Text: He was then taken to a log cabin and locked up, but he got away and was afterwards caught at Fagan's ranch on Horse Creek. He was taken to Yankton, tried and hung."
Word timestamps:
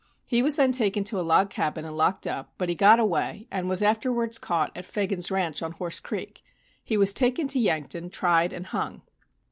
He 0.25 0.41
was 0.41 0.55
then 0.55 0.71
taken 0.71 1.03
to 1.03 1.19
a 1.19 1.21
log 1.21 1.51
cabin 1.51 1.85
and 1.85 1.95
locked 1.95 2.25
up, 2.25 2.53
but 2.57 2.69
he 2.69 2.73
got 2.73 2.99
away 2.99 3.47
and 3.51 3.69
was 3.69 3.83
afterwards 3.83 4.39
caught 4.39 4.75
at 4.75 4.83
Fagan's 4.83 5.29
ranch 5.29 5.61
on 5.61 5.73
Horse 5.73 5.99
Creek. 5.99 6.41
He 6.83 6.97
was 6.97 7.13
taken 7.13 7.47
to 7.49 7.59
Yankton, 7.59 8.09
tried 8.09 8.51
and 8.51 8.65
hung." 8.65 9.03